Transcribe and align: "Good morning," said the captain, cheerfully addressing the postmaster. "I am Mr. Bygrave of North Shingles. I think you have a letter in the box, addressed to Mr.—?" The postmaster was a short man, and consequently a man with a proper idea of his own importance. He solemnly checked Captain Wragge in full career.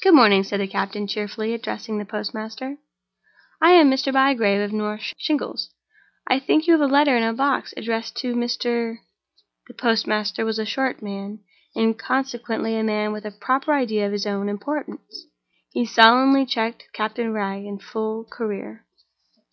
"Good 0.00 0.14
morning," 0.14 0.44
said 0.44 0.60
the 0.60 0.68
captain, 0.68 1.08
cheerfully 1.08 1.54
addressing 1.54 1.98
the 1.98 2.04
postmaster. 2.04 2.76
"I 3.60 3.72
am 3.72 3.90
Mr. 3.90 4.12
Bygrave 4.12 4.60
of 4.60 4.72
North 4.72 5.12
Shingles. 5.18 5.74
I 6.28 6.38
think 6.38 6.68
you 6.68 6.74
have 6.74 6.80
a 6.80 6.86
letter 6.94 7.16
in 7.16 7.26
the 7.26 7.32
box, 7.32 7.74
addressed 7.76 8.16
to 8.18 8.36
Mr.—?" 8.36 8.98
The 9.66 9.74
postmaster 9.74 10.44
was 10.44 10.60
a 10.60 10.64
short 10.64 11.02
man, 11.02 11.40
and 11.74 11.98
consequently 11.98 12.76
a 12.78 12.84
man 12.84 13.10
with 13.10 13.24
a 13.24 13.32
proper 13.32 13.72
idea 13.72 14.06
of 14.06 14.12
his 14.12 14.24
own 14.24 14.48
importance. 14.48 15.24
He 15.72 15.84
solemnly 15.84 16.46
checked 16.46 16.90
Captain 16.92 17.32
Wragge 17.32 17.64
in 17.64 17.80
full 17.80 18.22
career. 18.30 18.86